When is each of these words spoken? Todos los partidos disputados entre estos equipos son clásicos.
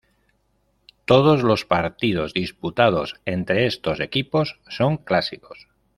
Todos 1.05 1.43
los 1.43 1.63
partidos 1.65 2.33
disputados 2.33 3.21
entre 3.25 3.67
estos 3.67 3.99
equipos 3.99 4.59
son 4.67 4.97
clásicos. 4.97 5.67